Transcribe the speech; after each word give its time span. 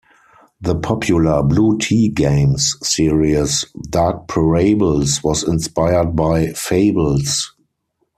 The 0.59 0.73
popular 0.73 1.43
Blue 1.43 1.77
Tea 1.77 2.07
Games 2.09 2.75
series 2.81 3.65
"Dark 3.87 4.27
Parables" 4.27 5.23
was 5.23 5.43
inspired 5.43 6.15
by 6.15 6.47
"Fables". 6.53 7.53